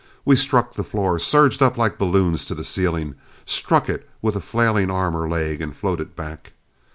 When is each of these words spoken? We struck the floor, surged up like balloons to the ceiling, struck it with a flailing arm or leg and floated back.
We 0.25 0.35
struck 0.35 0.73
the 0.73 0.83
floor, 0.83 1.19
surged 1.19 1.61
up 1.61 1.77
like 1.77 1.99
balloons 1.99 2.45
to 2.45 2.55
the 2.55 2.63
ceiling, 2.63 3.13
struck 3.45 3.87
it 3.87 4.09
with 4.19 4.35
a 4.35 4.41
flailing 4.41 4.89
arm 4.89 5.15
or 5.15 5.29
leg 5.29 5.61
and 5.61 5.77
floated 5.77 6.15
back. 6.15 6.53